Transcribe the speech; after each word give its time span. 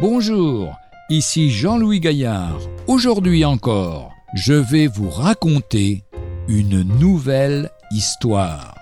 Bonjour, 0.00 0.78
ici 1.10 1.50
Jean-Louis 1.50 2.00
Gaillard. 2.00 2.58
Aujourd'hui 2.86 3.44
encore, 3.44 4.14
je 4.32 4.54
vais 4.54 4.86
vous 4.86 5.10
raconter 5.10 6.04
une 6.48 6.80
nouvelle 6.98 7.70
histoire. 7.90 8.74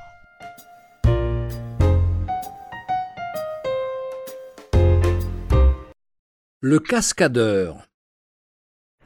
Le 6.60 6.78
cascadeur 6.78 7.88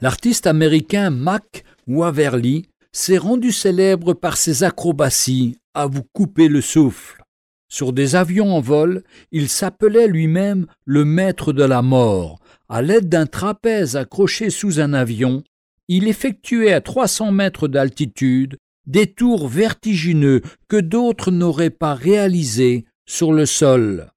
L'artiste 0.02 0.46
américain 0.46 1.08
Mac 1.08 1.64
Waverly 1.86 2.68
s'est 2.92 3.16
rendu 3.16 3.52
célèbre 3.52 4.12
par 4.12 4.36
ses 4.36 4.64
acrobaties 4.64 5.56
à 5.72 5.86
vous 5.86 6.02
couper 6.12 6.48
le 6.48 6.60
souffle. 6.60 7.21
Sur 7.72 7.94
des 7.94 8.16
avions 8.16 8.54
en 8.54 8.60
vol, 8.60 9.02
il 9.30 9.48
s'appelait 9.48 10.06
lui-même 10.06 10.66
le 10.84 11.06
maître 11.06 11.54
de 11.54 11.64
la 11.64 11.80
mort. 11.80 12.38
À 12.68 12.82
l'aide 12.82 13.08
d'un 13.08 13.24
trapèze 13.24 13.96
accroché 13.96 14.50
sous 14.50 14.78
un 14.78 14.92
avion, 14.92 15.42
il 15.88 16.06
effectuait 16.06 16.74
à 16.74 16.82
300 16.82 17.32
mètres 17.32 17.68
d'altitude 17.68 18.58
des 18.86 19.06
tours 19.06 19.48
vertigineux 19.48 20.42
que 20.68 20.76
d'autres 20.76 21.30
n'auraient 21.30 21.70
pas 21.70 21.94
réalisés 21.94 22.84
sur 23.06 23.32
le 23.32 23.46
sol. 23.46 24.12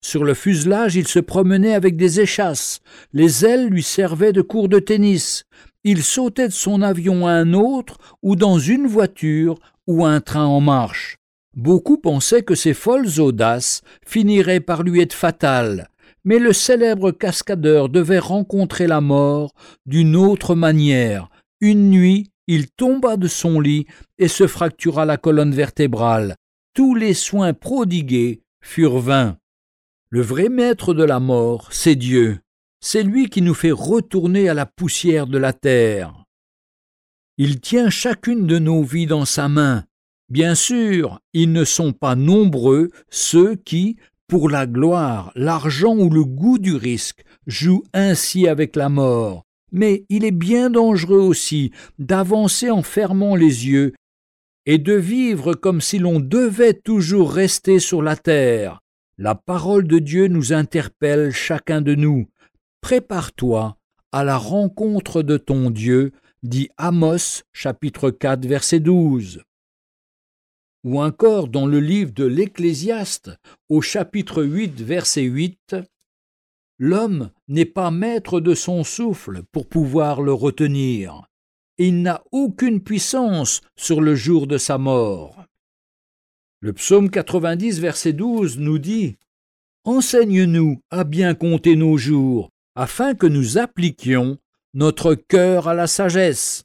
Sur 0.00 0.24
le 0.24 0.32
fuselage, 0.32 0.96
il 0.96 1.06
se 1.06 1.18
promenait 1.18 1.74
avec 1.74 1.98
des 1.98 2.20
échasses. 2.20 2.80
Les 3.12 3.44
ailes 3.44 3.66
lui 3.66 3.82
servaient 3.82 4.32
de 4.32 4.40
cours 4.40 4.70
de 4.70 4.78
tennis. 4.78 5.44
Il 5.84 6.02
sautait 6.02 6.48
de 6.48 6.54
son 6.54 6.80
avion 6.80 7.26
à 7.26 7.32
un 7.32 7.52
autre 7.52 7.98
ou 8.22 8.34
dans 8.34 8.58
une 8.58 8.86
voiture 8.86 9.58
ou 9.86 10.06
un 10.06 10.22
train 10.22 10.46
en 10.46 10.62
marche. 10.62 11.18
Beaucoup 11.56 11.98
pensaient 11.98 12.42
que 12.42 12.54
ces 12.54 12.74
folles 12.74 13.20
audaces 13.20 13.82
finiraient 14.04 14.60
par 14.60 14.82
lui 14.82 15.00
être 15.00 15.12
fatales, 15.12 15.88
mais 16.24 16.38
le 16.38 16.52
célèbre 16.52 17.12
cascadeur 17.12 17.88
devait 17.88 18.18
rencontrer 18.18 18.86
la 18.86 19.00
mort 19.00 19.52
d'une 19.86 20.16
autre 20.16 20.54
manière. 20.54 21.28
Une 21.60 21.90
nuit, 21.90 22.30
il 22.46 22.68
tomba 22.70 23.16
de 23.16 23.28
son 23.28 23.60
lit 23.60 23.86
et 24.18 24.28
se 24.28 24.46
fractura 24.46 25.04
la 25.04 25.16
colonne 25.16 25.54
vertébrale. 25.54 26.36
Tous 26.74 26.94
les 26.94 27.14
soins 27.14 27.54
prodigués 27.54 28.42
furent 28.62 28.98
vains. 28.98 29.38
Le 30.10 30.22
vrai 30.22 30.48
maître 30.48 30.92
de 30.92 31.04
la 31.04 31.20
mort, 31.20 31.68
c'est 31.72 31.96
Dieu. 31.96 32.40
C'est 32.80 33.02
lui 33.02 33.28
qui 33.28 33.42
nous 33.42 33.54
fait 33.54 33.72
retourner 33.72 34.48
à 34.48 34.54
la 34.54 34.66
poussière 34.66 35.26
de 35.26 35.38
la 35.38 35.52
terre. 35.52 36.24
Il 37.38 37.60
tient 37.60 37.90
chacune 37.90 38.46
de 38.46 38.58
nos 38.58 38.82
vies 38.82 39.06
dans 39.06 39.24
sa 39.24 39.48
main, 39.48 39.84
Bien 40.34 40.56
sûr, 40.56 41.20
ils 41.32 41.52
ne 41.52 41.62
sont 41.62 41.92
pas 41.92 42.16
nombreux 42.16 42.90
ceux 43.08 43.54
qui, 43.54 43.98
pour 44.26 44.50
la 44.50 44.66
gloire, 44.66 45.30
l'argent 45.36 45.96
ou 45.96 46.10
le 46.10 46.24
goût 46.24 46.58
du 46.58 46.74
risque, 46.74 47.22
jouent 47.46 47.84
ainsi 47.92 48.48
avec 48.48 48.74
la 48.74 48.88
mort. 48.88 49.44
Mais 49.70 50.04
il 50.08 50.24
est 50.24 50.32
bien 50.32 50.70
dangereux 50.70 51.20
aussi 51.20 51.70
d'avancer 52.00 52.68
en 52.68 52.82
fermant 52.82 53.36
les 53.36 53.68
yeux 53.68 53.92
et 54.66 54.78
de 54.78 54.94
vivre 54.94 55.54
comme 55.54 55.80
si 55.80 56.00
l'on 56.00 56.18
devait 56.18 56.74
toujours 56.74 57.30
rester 57.32 57.78
sur 57.78 58.02
la 58.02 58.16
terre. 58.16 58.80
La 59.18 59.36
parole 59.36 59.86
de 59.86 60.00
Dieu 60.00 60.26
nous 60.26 60.52
interpelle 60.52 61.30
chacun 61.30 61.80
de 61.80 61.94
nous. 61.94 62.26
Prépare-toi 62.80 63.76
à 64.10 64.24
la 64.24 64.36
rencontre 64.36 65.22
de 65.22 65.36
ton 65.36 65.70
Dieu, 65.70 66.10
dit 66.42 66.70
Amos 66.76 67.44
chapitre 67.52 68.10
4 68.10 68.44
verset 68.46 68.80
12 68.80 69.44
ou 70.84 71.02
encore 71.02 71.48
dans 71.48 71.66
le 71.66 71.80
livre 71.80 72.12
de 72.12 72.24
l'Ecclésiaste, 72.24 73.30
au 73.68 73.80
chapitre 73.80 74.44
8, 74.44 74.80
verset 74.82 75.22
8, 75.22 75.76
L'homme 76.78 77.30
n'est 77.48 77.64
pas 77.64 77.90
maître 77.90 78.40
de 78.40 78.54
son 78.54 78.84
souffle 78.84 79.42
pour 79.52 79.66
pouvoir 79.68 80.20
le 80.20 80.32
retenir, 80.32 81.22
et 81.78 81.88
il 81.88 82.02
n'a 82.02 82.22
aucune 82.32 82.82
puissance 82.82 83.62
sur 83.76 84.00
le 84.00 84.14
jour 84.14 84.46
de 84.46 84.58
sa 84.58 84.76
mort. 84.76 85.44
Le 86.60 86.72
psaume 86.72 87.10
90, 87.10 87.78
verset 87.80 88.12
12 88.12 88.58
nous 88.58 88.78
dit 88.78 89.16
Enseigne-nous 89.84 90.80
à 90.90 91.04
bien 91.04 91.34
compter 91.34 91.76
nos 91.76 91.96
jours, 91.96 92.50
afin 92.74 93.14
que 93.14 93.26
nous 93.26 93.58
appliquions 93.58 94.38
notre 94.72 95.14
cœur 95.14 95.68
à 95.68 95.74
la 95.74 95.86
sagesse. 95.86 96.64